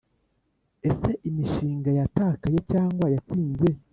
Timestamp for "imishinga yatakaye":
1.29-2.57